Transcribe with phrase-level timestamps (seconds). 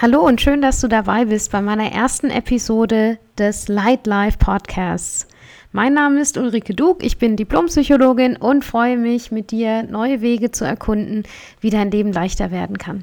[0.00, 5.26] Hallo und schön, dass du dabei bist bei meiner ersten Episode des Light Life Podcasts.
[5.72, 10.52] Mein Name ist Ulrike Dug, ich bin Diplompsychologin und freue mich, mit dir neue Wege
[10.52, 11.24] zu erkunden,
[11.60, 13.02] wie dein Leben leichter werden kann.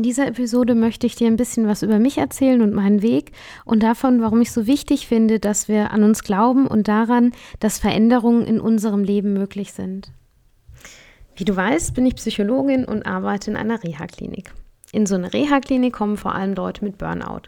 [0.00, 3.32] In dieser Episode möchte ich dir ein bisschen was über mich erzählen und meinen Weg
[3.66, 7.78] und davon, warum ich so wichtig finde, dass wir an uns glauben und daran, dass
[7.78, 10.10] Veränderungen in unserem Leben möglich sind.
[11.36, 14.54] Wie du weißt, bin ich Psychologin und arbeite in einer Reha-Klinik.
[14.92, 17.42] In so eine Reha-Klinik kommen vor allem Leute mit Burnout.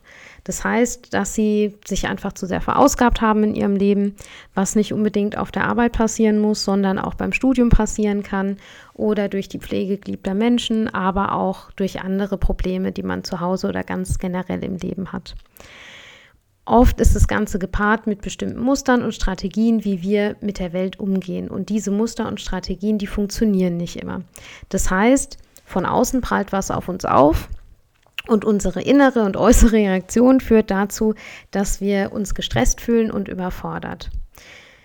[0.45, 4.15] Das heißt, dass sie sich einfach zu sehr verausgabt haben in ihrem Leben,
[4.55, 8.59] was nicht unbedingt auf der Arbeit passieren muss, sondern auch beim Studium passieren kann
[8.95, 13.69] oder durch die Pflege geliebter Menschen, aber auch durch andere Probleme, die man zu Hause
[13.69, 15.35] oder ganz generell im Leben hat.
[16.65, 21.01] Oft ist das Ganze gepaart mit bestimmten Mustern und Strategien, wie wir mit der Welt
[21.01, 21.49] umgehen.
[21.49, 24.23] Und diese Muster und Strategien, die funktionieren nicht immer.
[24.69, 25.39] Das heißt,
[25.73, 27.49] von außen prallt was auf uns auf
[28.29, 31.15] und unsere innere und äußere Reaktion führt dazu,
[31.51, 34.11] dass wir uns gestresst fühlen und überfordert.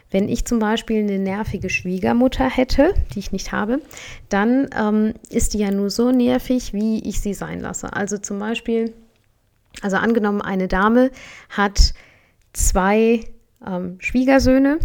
[0.10, 3.82] Wenn ich zum Beispiel eine nervige Schwiegermutter hätte, die ich nicht habe,
[4.30, 7.92] dann ähm, ist die ja nur so nervig, wie ich sie sein lasse.
[7.92, 8.94] Also zum Beispiel,
[9.82, 11.12] also angenommen, eine Dame
[11.50, 11.94] hat
[12.54, 13.26] zwei
[13.66, 14.80] ähm, Schwiegersöhne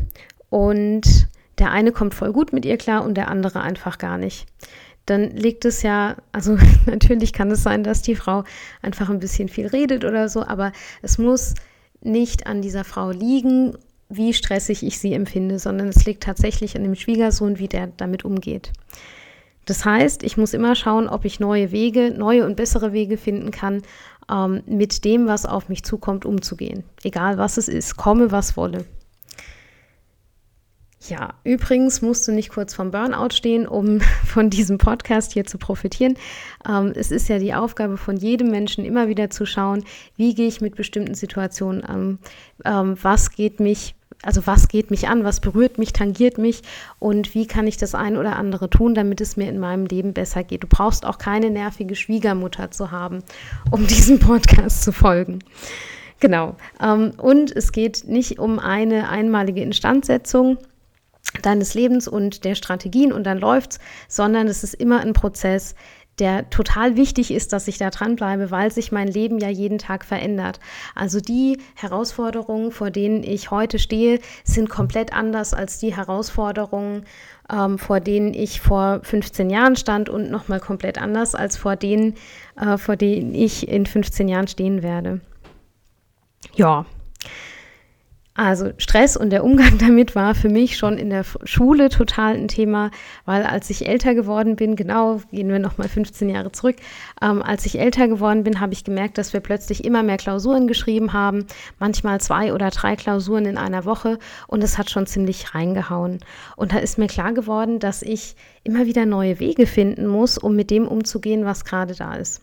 [0.50, 4.46] und der eine kommt voll gut mit ihr klar und der andere einfach gar nicht
[5.06, 8.44] dann liegt es ja, also natürlich kann es sein, dass die Frau
[8.82, 10.72] einfach ein bisschen viel redet oder so, aber
[11.02, 11.54] es muss
[12.00, 13.76] nicht an dieser Frau liegen,
[14.08, 18.24] wie stressig ich sie empfinde, sondern es liegt tatsächlich an dem Schwiegersohn, wie der damit
[18.24, 18.72] umgeht.
[19.64, 23.52] Das heißt, ich muss immer schauen, ob ich neue Wege, neue und bessere Wege finden
[23.52, 23.82] kann,
[24.30, 26.84] ähm, mit dem, was auf mich zukommt, umzugehen.
[27.02, 28.84] Egal was es ist, komme, was wolle.
[31.08, 35.58] Ja, übrigens musst du nicht kurz vom Burnout stehen, um von diesem Podcast hier zu
[35.58, 36.14] profitieren.
[36.68, 39.84] Ähm, es ist ja die Aufgabe von jedem Menschen, immer wieder zu schauen,
[40.16, 42.18] wie gehe ich mit bestimmten Situationen an,
[42.64, 46.62] ähm, was geht mich, also was geht mich an, was berührt mich, tangiert mich
[47.00, 50.12] und wie kann ich das ein oder andere tun, damit es mir in meinem Leben
[50.12, 50.62] besser geht.
[50.62, 53.24] Du brauchst auch keine nervige Schwiegermutter zu haben,
[53.72, 55.40] um diesem Podcast zu folgen.
[56.20, 56.54] Genau.
[56.80, 60.58] Ähm, und es geht nicht um eine einmalige Instandsetzung
[61.42, 63.78] deines Lebens und der Strategien und dann läuft's,
[64.08, 65.74] sondern es ist immer ein Prozess,
[66.18, 70.04] der total wichtig ist, dass ich da dranbleibe, weil sich mein Leben ja jeden Tag
[70.04, 70.60] verändert.
[70.94, 77.06] Also die Herausforderungen, vor denen ich heute stehe, sind komplett anders als die Herausforderungen,
[77.50, 82.14] ähm, vor denen ich vor 15 Jahren stand und nochmal komplett anders als vor denen,
[82.60, 85.20] äh, vor denen ich in 15 Jahren stehen werde.
[86.54, 86.84] Ja,
[88.34, 92.48] also Stress und der Umgang damit war für mich schon in der Schule total ein
[92.48, 92.90] Thema,
[93.26, 96.76] weil als ich älter geworden bin, genau, gehen wir nochmal 15 Jahre zurück,
[97.20, 100.66] ähm, als ich älter geworden bin, habe ich gemerkt, dass wir plötzlich immer mehr Klausuren
[100.66, 101.46] geschrieben haben,
[101.78, 106.20] manchmal zwei oder drei Klausuren in einer Woche und es hat schon ziemlich reingehauen.
[106.56, 110.56] Und da ist mir klar geworden, dass ich immer wieder neue Wege finden muss, um
[110.56, 112.40] mit dem umzugehen, was gerade da ist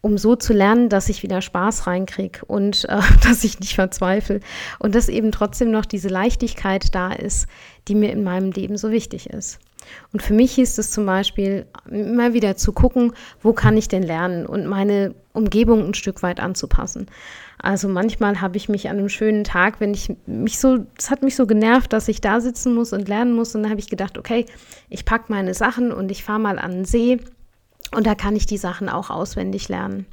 [0.00, 4.40] um so zu lernen, dass ich wieder Spaß reinkriege und äh, dass ich nicht verzweifle
[4.78, 7.46] und dass eben trotzdem noch diese Leichtigkeit da ist,
[7.88, 9.58] die mir in meinem Leben so wichtig ist.
[10.12, 13.12] Und für mich hieß es zum Beispiel immer wieder zu gucken,
[13.42, 17.06] wo kann ich denn lernen und meine Umgebung ein Stück weit anzupassen.
[17.58, 21.22] Also manchmal habe ich mich an einem schönen Tag, wenn ich mich so, es hat
[21.22, 23.54] mich so genervt, dass ich da sitzen muss und lernen muss.
[23.54, 24.46] Und dann habe ich gedacht, okay,
[24.88, 27.18] ich packe meine Sachen und ich fahre mal an den See
[27.94, 30.06] und da kann ich die Sachen auch auswendig lernen.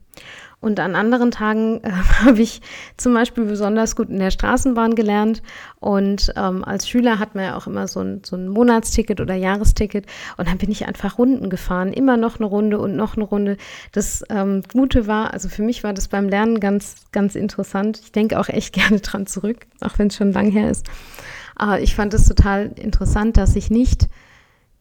[0.59, 1.91] Und an anderen Tagen äh,
[2.25, 2.61] habe ich
[2.97, 5.43] zum Beispiel besonders gut in der Straßenbahn gelernt.
[5.79, 9.35] Und ähm, als Schüler hat man ja auch immer so ein, so ein Monatsticket oder
[9.35, 10.05] Jahresticket.
[10.38, 11.93] Und dann bin ich einfach Runden gefahren.
[11.93, 13.57] Immer noch eine Runde und noch eine Runde.
[13.91, 18.01] Das ähm, Gute war, also für mich war das beim Lernen ganz, ganz interessant.
[18.03, 20.88] Ich denke auch echt gerne dran zurück, auch wenn es schon lang her ist.
[21.56, 24.07] Aber ich fand es total interessant, dass ich nicht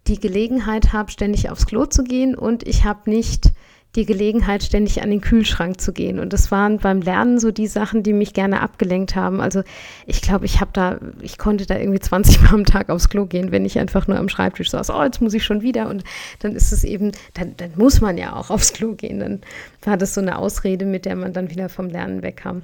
[0.08, 3.50] die Gelegenheit habe, ständig aufs Klo zu gehen und ich habe nicht
[3.96, 6.18] die Gelegenheit, ständig an den Kühlschrank zu gehen.
[6.18, 9.40] Und das waren beim Lernen so die Sachen, die mich gerne abgelenkt haben.
[9.40, 9.62] Also
[10.06, 13.26] ich glaube, ich habe da, ich konnte da irgendwie 20 Mal am Tag aufs Klo
[13.26, 15.88] gehen, wenn ich einfach nur am Schreibtisch saß, oh, jetzt muss ich schon wieder.
[15.88, 16.04] Und
[16.40, 19.20] dann ist es eben, dann, dann muss man ja auch aufs Klo gehen.
[19.20, 19.40] Dann
[19.82, 22.62] war das so eine Ausrede, mit der man dann wieder vom Lernen wegkam.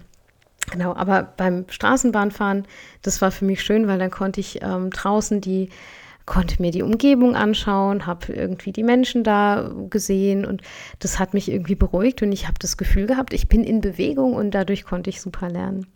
[0.70, 2.66] Genau, aber beim Straßenbahnfahren,
[3.02, 5.70] das war für mich schön, weil dann konnte ich ähm, draußen die
[6.26, 10.62] konnte mir die Umgebung anschauen, habe irgendwie die Menschen da gesehen und
[10.98, 14.34] das hat mich irgendwie beruhigt und ich habe das Gefühl gehabt, ich bin in Bewegung
[14.34, 15.86] und dadurch konnte ich super lernen.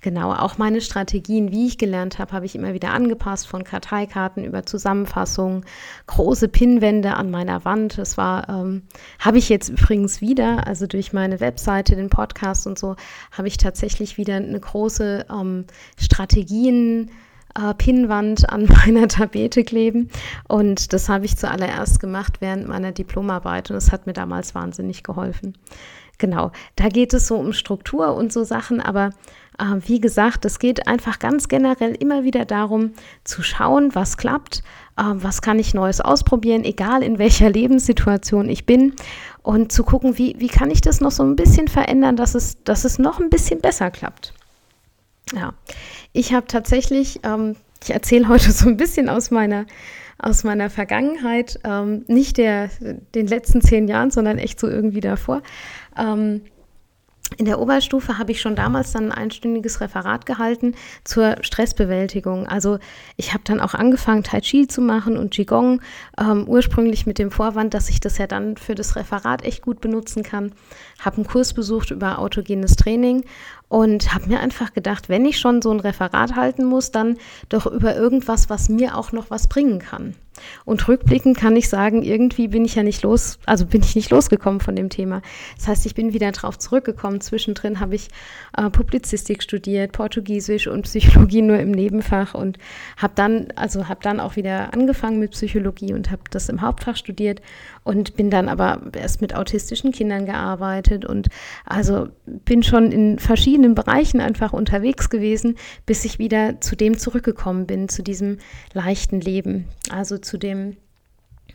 [0.00, 4.44] Genau, auch meine Strategien, wie ich gelernt habe, habe ich immer wieder angepasst, von Karteikarten
[4.44, 5.64] über Zusammenfassungen,
[6.06, 7.98] große Pinnwände an meiner Wand.
[7.98, 8.82] Das war, ähm,
[9.18, 12.96] habe ich jetzt übrigens wieder, also durch meine Webseite, den Podcast und so,
[13.32, 15.64] habe ich tatsächlich wieder eine große ähm,
[15.98, 17.10] Strategien-
[17.58, 20.08] äh, Pinnwand an meiner Tapete kleben.
[20.46, 25.02] Und das habe ich zuallererst gemacht während meiner Diplomarbeit und es hat mir damals wahnsinnig
[25.02, 25.56] geholfen.
[26.18, 29.10] Genau, da geht es so um Struktur und so Sachen, aber
[29.58, 34.64] äh, wie gesagt, es geht einfach ganz generell immer wieder darum zu schauen, was klappt,
[34.96, 38.94] äh, was kann ich Neues ausprobieren, egal in welcher Lebenssituation ich bin
[39.42, 42.62] und zu gucken, wie, wie kann ich das noch so ein bisschen verändern, dass es,
[42.64, 44.34] dass es noch ein bisschen besser klappt.
[45.34, 45.52] Ja,
[46.12, 49.66] ich habe tatsächlich, ähm, ich erzähle heute so ein bisschen aus meiner,
[50.18, 52.70] aus meiner Vergangenheit, ähm, nicht der,
[53.14, 55.42] den letzten zehn Jahren, sondern echt so irgendwie davor.
[55.96, 56.42] Ähm,
[57.36, 62.46] in der Oberstufe habe ich schon damals dann ein einstündiges Referat gehalten zur Stressbewältigung.
[62.46, 62.78] Also
[63.16, 65.82] ich habe dann auch angefangen, Tai Chi zu machen und Qigong,
[66.18, 69.80] ähm, ursprünglich mit dem Vorwand, dass ich das ja dann für das Referat echt gut
[69.80, 70.52] benutzen kann.
[71.00, 73.24] Habe einen Kurs besucht über autogenes Training
[73.68, 77.18] und habe mir einfach gedacht, wenn ich schon so ein Referat halten muss, dann
[77.48, 80.14] doch über irgendwas, was mir auch noch was bringen kann.
[80.64, 84.10] Und rückblickend kann ich sagen, irgendwie bin ich ja nicht los, also bin ich nicht
[84.10, 85.20] losgekommen von dem Thema.
[85.56, 87.20] Das heißt, ich bin wieder drauf zurückgekommen.
[87.20, 88.08] Zwischendrin habe ich
[88.56, 92.56] äh, Publizistik studiert, Portugiesisch und Psychologie nur im Nebenfach und
[92.96, 96.96] habe dann, also habe dann auch wieder angefangen mit Psychologie und habe das im Hauptfach
[96.96, 97.42] studiert
[97.82, 101.28] und bin dann aber erst mit autistischen Kindern gearbeitet und
[101.64, 105.56] also bin schon in verschiedenen Bereichen einfach unterwegs gewesen,
[105.86, 108.38] bis ich wieder zu dem zurückgekommen bin, zu diesem
[108.72, 109.66] leichten Leben.
[109.90, 110.76] Also zu dem,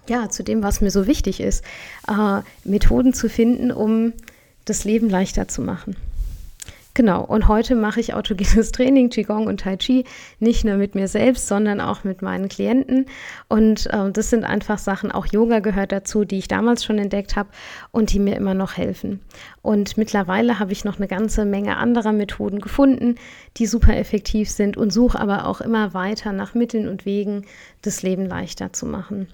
[0.08, 1.64] ja, zu dem, was mir so wichtig ist,
[2.08, 4.14] äh, Methoden zu finden, um
[4.66, 5.96] das Leben leichter zu machen.
[6.96, 10.06] Genau, und heute mache ich autogenes Training, Qigong und Tai Chi,
[10.40, 13.08] nicht nur mit mir selbst, sondern auch mit meinen Klienten.
[13.50, 17.36] Und äh, das sind einfach Sachen, auch Yoga gehört dazu, die ich damals schon entdeckt
[17.36, 17.50] habe
[17.90, 19.22] und die mir immer noch helfen.
[19.64, 23.16] Und mittlerweile habe ich noch eine ganze Menge anderer Methoden gefunden,
[23.58, 27.46] die super effektiv sind und suche aber auch immer weiter nach Mitteln und Wegen,
[27.82, 29.28] das Leben leichter zu machen.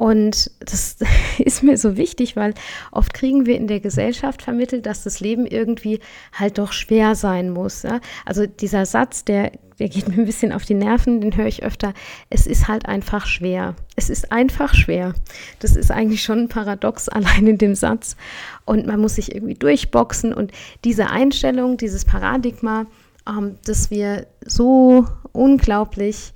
[0.00, 0.96] Und das
[1.38, 2.54] ist mir so wichtig, weil
[2.90, 6.00] oft kriegen wir in der Gesellschaft vermittelt, dass das Leben irgendwie
[6.32, 7.82] halt doch schwer sein muss.
[7.82, 8.00] Ja?
[8.24, 11.64] Also dieser Satz, der, der geht mir ein bisschen auf die Nerven, den höre ich
[11.64, 11.92] öfter.
[12.30, 13.74] Es ist halt einfach schwer.
[13.94, 15.12] Es ist einfach schwer.
[15.58, 18.16] Das ist eigentlich schon ein Paradox allein in dem Satz.
[18.64, 20.32] Und man muss sich irgendwie durchboxen.
[20.32, 20.50] Und
[20.82, 22.86] diese Einstellung, dieses Paradigma,
[23.28, 26.32] ähm, dass wir so unglaublich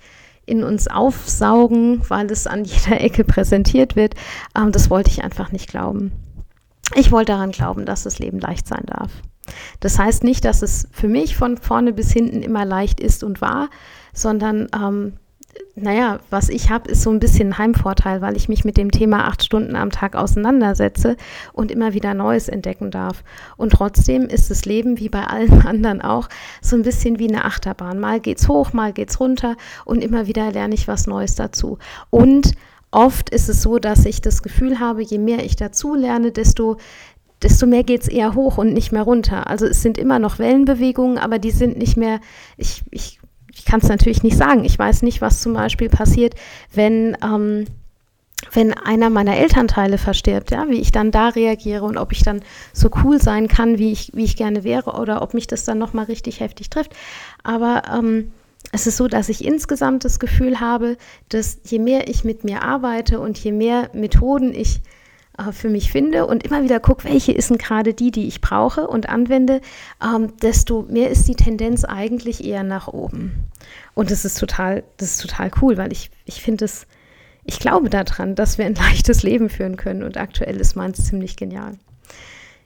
[0.47, 4.15] in uns aufsaugen, weil es an jeder Ecke präsentiert wird.
[4.57, 6.13] Ähm, das wollte ich einfach nicht glauben.
[6.95, 9.11] Ich wollte daran glauben, dass das Leben leicht sein darf.
[9.81, 13.41] Das heißt nicht, dass es für mich von vorne bis hinten immer leicht ist und
[13.41, 13.69] war,
[14.13, 15.15] sondern ähm,
[15.77, 18.93] naja, was ich habe, ist so ein bisschen ein Heimvorteil, weil ich mich mit dem
[18.93, 21.17] Thema acht Stunden am Tag auseinandersetze
[21.53, 23.25] und immer wieder Neues entdecken darf.
[23.57, 26.29] Und trotzdem ist das Leben wie bei allen anderen auch
[26.63, 27.99] so ein bisschen wie eine Achterbahn.
[27.99, 31.79] Mal geht's hoch, mal geht's runter und immer wieder lerne ich was Neues dazu.
[32.09, 32.53] Und
[32.93, 36.77] oft ist es so, dass ich das Gefühl habe, je mehr ich dazu lerne, desto
[37.43, 39.51] desto mehr geht es eher hoch und nicht mehr runter.
[39.51, 42.21] Also es sind immer noch Wellenbewegungen, aber die sind nicht mehr,
[42.57, 43.21] ich, ich
[43.55, 44.65] ich kann es natürlich nicht sagen.
[44.65, 46.35] Ich weiß nicht, was zum Beispiel passiert,
[46.73, 47.67] wenn, ähm,
[48.53, 52.43] wenn einer meiner Elternteile verstirbt, ja, wie ich dann da reagiere und ob ich dann
[52.73, 55.79] so cool sein kann, wie ich, wie ich gerne wäre oder ob mich das dann
[55.79, 56.95] nochmal richtig heftig trifft.
[57.43, 58.33] Aber ähm,
[58.73, 60.97] es ist so, dass ich insgesamt das Gefühl habe,
[61.29, 64.81] dass je mehr ich mit mir arbeite und je mehr Methoden ich
[65.39, 68.41] äh, für mich finde und immer wieder gucke, welche ist denn gerade die, die ich
[68.41, 69.61] brauche und anwende,
[70.03, 73.33] ähm, desto mehr ist die Tendenz eigentlich eher nach oben.
[73.95, 76.87] Und das ist total, das ist total cool, weil ich, ich finde es,
[77.45, 81.37] ich glaube daran, dass wir ein leichtes Leben führen können und aktuell ist meins ziemlich
[81.37, 81.79] genial.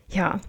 [0.09, 0.41] Ja.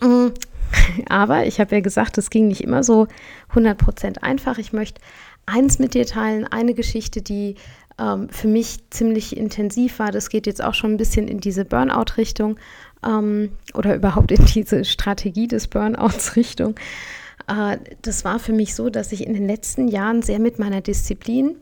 [0.00, 0.28] Mm.
[1.08, 3.06] Aber ich habe ja gesagt, es ging nicht immer so
[3.54, 4.58] 100% einfach.
[4.58, 5.00] Ich möchte
[5.46, 7.56] eins mit dir teilen, eine Geschichte, die
[7.98, 10.10] ähm, für mich ziemlich intensiv war.
[10.10, 12.58] Das geht jetzt auch schon ein bisschen in diese Burnout-Richtung
[13.06, 16.74] ähm, oder überhaupt in diese Strategie des Burnouts-Richtung.
[17.46, 20.80] Äh, das war für mich so, dass ich in den letzten Jahren sehr mit meiner
[20.80, 21.56] Disziplin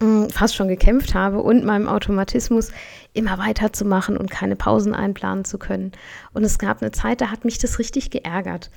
[0.00, 2.70] äh, fast schon gekämpft habe und meinem Automatismus
[3.12, 5.92] immer weiterzumachen und keine Pausen einplanen zu können.
[6.32, 8.70] Und es gab eine Zeit, da hat mich das richtig geärgert.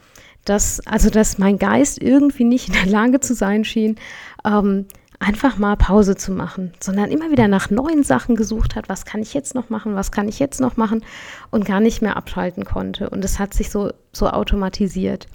[0.46, 3.98] Dass, also, dass mein Geist irgendwie nicht in der Lage zu sein schien,
[4.46, 4.88] ähm,
[5.20, 9.22] einfach mal Pause zu machen, sondern immer wieder nach neuen Sachen gesucht hat, was kann
[9.22, 11.04] ich jetzt noch machen, was kann ich jetzt noch machen
[11.50, 13.10] und gar nicht mehr abschalten konnte.
[13.10, 15.28] Und es hat sich so, so automatisiert.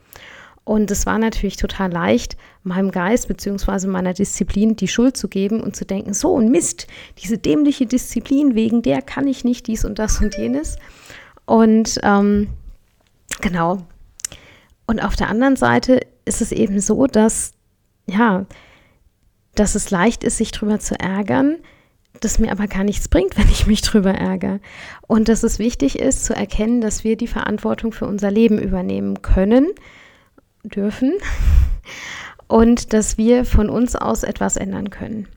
[0.65, 3.89] Und es war natürlich total leicht, meinem Geist bzw.
[3.89, 6.87] meiner Disziplin die Schuld zu geben und zu denken, so ein Mist,
[7.19, 10.77] diese dämliche Disziplin, wegen der kann ich nicht dies und das und jenes.
[11.47, 12.49] Und ähm,
[13.41, 13.79] genau.
[14.87, 17.55] Und auf der anderen Seite ist es eben so, dass,
[18.07, 18.47] ja,
[19.55, 21.57] dass es leicht ist, sich drüber zu ärgern,
[22.21, 24.61] das mir aber gar nichts bringt, wenn ich mich drüber ärgere.
[25.07, 29.23] Und dass es wichtig ist zu erkennen, dass wir die Verantwortung für unser Leben übernehmen
[29.23, 29.69] können,
[30.65, 31.13] dürfen
[32.49, 35.29] und dass wir von uns aus etwas ändern können.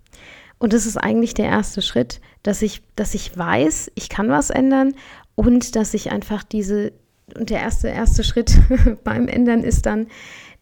[0.57, 4.49] Und das ist eigentlich der erste Schritt, dass ich, dass ich weiß, ich kann was
[4.49, 4.95] ändern
[5.35, 6.93] und dass ich einfach diese,
[7.37, 8.57] und der erste, erste Schritt
[9.03, 10.07] beim Ändern ist dann,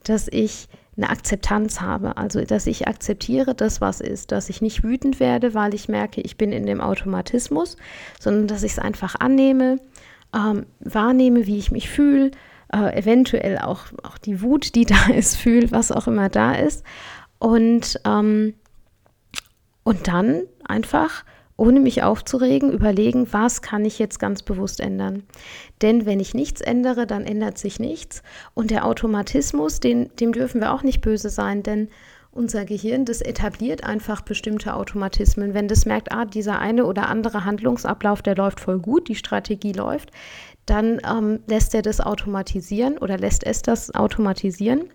[0.04, 2.18] dass ich eine Akzeptanz habe.
[2.18, 6.22] Also, dass ich akzeptiere das, was ist, dass ich nicht wütend werde, weil ich merke,
[6.22, 7.78] ich bin in dem Automatismus,
[8.20, 9.80] sondern dass ich es einfach annehme,
[10.36, 12.32] ähm, wahrnehme, wie ich mich fühle,
[12.74, 16.84] äh, eventuell auch, auch die Wut, die da ist, fühle, was auch immer da ist.
[17.40, 18.54] Und, ähm,
[19.84, 21.24] und dann einfach
[21.64, 25.24] ohne mich aufzuregen, überlegen, was kann ich jetzt ganz bewusst ändern.
[25.82, 28.22] Denn wenn ich nichts ändere, dann ändert sich nichts.
[28.54, 31.88] Und der Automatismus, den, dem dürfen wir auch nicht böse sein, denn
[32.32, 35.54] unser Gehirn, das etabliert einfach bestimmte Automatismen.
[35.54, 39.72] Wenn das merkt, ah, dieser eine oder andere Handlungsablauf, der läuft voll gut, die Strategie
[39.72, 40.12] läuft,
[40.66, 44.90] dann ähm, lässt er das automatisieren oder lässt es das automatisieren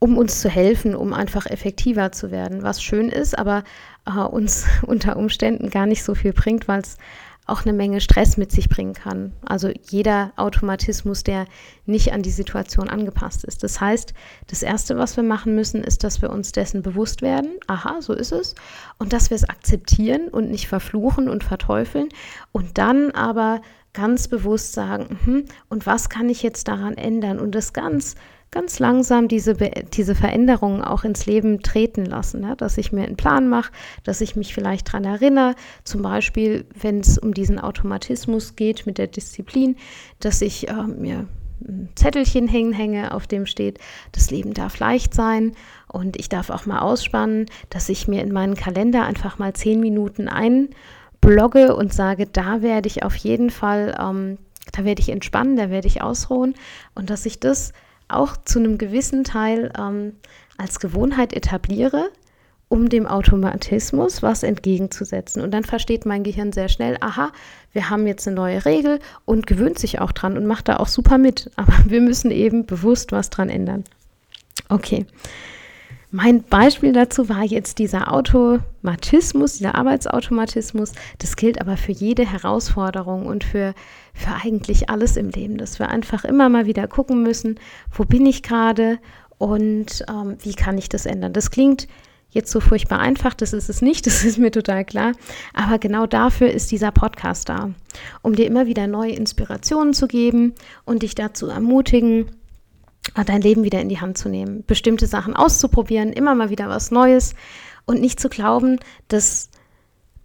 [0.00, 3.62] um uns zu helfen, um einfach effektiver zu werden, was schön ist, aber
[4.06, 6.96] äh, uns unter Umständen gar nicht so viel bringt, weil es
[7.46, 9.32] auch eine Menge Stress mit sich bringen kann.
[9.44, 11.46] Also jeder Automatismus, der
[11.84, 13.64] nicht an die Situation angepasst ist.
[13.64, 14.14] Das heißt,
[14.46, 18.12] das Erste, was wir machen müssen, ist, dass wir uns dessen bewusst werden, aha, so
[18.12, 18.54] ist es,
[18.98, 22.08] und dass wir es akzeptieren und nicht verfluchen und verteufeln.
[22.52, 23.60] Und dann aber
[23.92, 27.40] ganz bewusst sagen, hm, und was kann ich jetzt daran ändern?
[27.40, 28.14] Und das ganz
[28.50, 32.42] ganz langsam diese, diese Veränderungen auch ins Leben treten lassen.
[32.42, 32.56] Ja?
[32.56, 35.54] Dass ich mir einen Plan mache, dass ich mich vielleicht daran erinnere,
[35.84, 39.76] zum Beispiel, wenn es um diesen Automatismus geht mit der Disziplin,
[40.18, 41.28] dass ich äh, mir
[41.62, 43.78] ein Zettelchen hängen hänge, auf dem steht,
[44.12, 45.52] das Leben darf leicht sein
[45.88, 49.78] und ich darf auch mal ausspannen, dass ich mir in meinen Kalender einfach mal zehn
[49.78, 54.38] Minuten einblogge und sage, da werde ich auf jeden Fall, ähm,
[54.72, 56.54] da werde ich entspannen, da werde ich ausruhen
[56.94, 57.72] und dass ich das
[58.12, 60.14] auch zu einem gewissen Teil ähm,
[60.58, 62.10] als Gewohnheit etabliere,
[62.68, 65.42] um dem Automatismus was entgegenzusetzen.
[65.42, 67.32] Und dann versteht mein Gehirn sehr schnell, aha,
[67.72, 70.88] wir haben jetzt eine neue Regel und gewöhnt sich auch dran und macht da auch
[70.88, 71.50] super mit.
[71.56, 73.84] Aber wir müssen eben bewusst was dran ändern.
[74.68, 75.06] Okay.
[76.12, 80.92] Mein Beispiel dazu war jetzt dieser Automatismus, dieser Arbeitsautomatismus.
[81.18, 83.74] Das gilt aber für jede Herausforderung und für,
[84.12, 87.60] für eigentlich alles im Leben, dass wir einfach immer mal wieder gucken müssen,
[87.92, 88.98] wo bin ich gerade
[89.38, 91.32] und ähm, wie kann ich das ändern.
[91.32, 91.86] Das klingt
[92.30, 95.12] jetzt so furchtbar einfach, das ist es nicht, das ist mir total klar.
[95.54, 97.70] Aber genau dafür ist dieser Podcast da,
[98.22, 102.32] um dir immer wieder neue Inspirationen zu geben und dich dazu ermutigen,
[103.14, 106.90] dein Leben wieder in die Hand zu nehmen, bestimmte Sachen auszuprobieren, immer mal wieder was
[106.90, 107.34] Neues
[107.86, 109.50] und nicht zu glauben, dass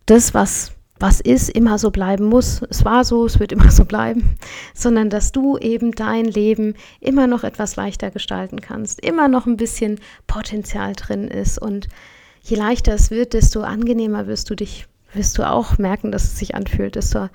[0.06, 2.62] das, was, was ist, immer so bleiben muss.
[2.70, 4.36] Es war so, es wird immer so bleiben,
[4.74, 9.58] sondern dass du eben dein Leben immer noch etwas leichter gestalten kannst, immer noch ein
[9.58, 11.88] bisschen Potenzial drin ist und
[12.42, 16.38] je leichter es wird, desto angenehmer wirst du dich, wirst du auch merken, dass es
[16.38, 17.30] sich anfühlt, desto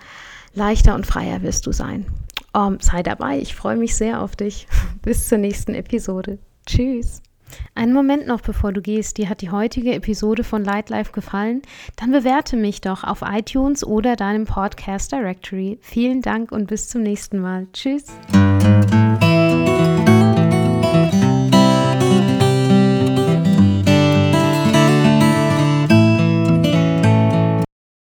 [0.55, 2.07] leichter und freier wirst du sein.
[2.53, 4.67] Um, sei dabei, ich freue mich sehr auf dich.
[5.03, 6.39] Bis zur nächsten Episode.
[6.67, 7.23] Tschüss.
[7.75, 9.19] Einen Moment noch, bevor du gehst.
[9.19, 11.63] Dir hat die heutige Episode von Light Life gefallen?
[11.97, 15.79] Dann bewerte mich doch auf iTunes oder deinem Podcast Directory.
[15.81, 17.67] Vielen Dank und bis zum nächsten Mal.
[17.73, 18.07] Tschüss.